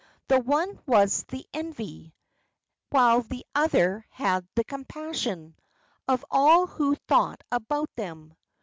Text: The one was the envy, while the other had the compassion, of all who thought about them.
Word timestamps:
The 0.29 0.39
one 0.39 0.79
was 0.87 1.25
the 1.25 1.45
envy, 1.53 2.15
while 2.89 3.21
the 3.21 3.45
other 3.53 4.03
had 4.09 4.47
the 4.55 4.63
compassion, 4.63 5.55
of 6.07 6.25
all 6.31 6.65
who 6.65 6.95
thought 7.07 7.43
about 7.51 7.91
them. 7.95 8.33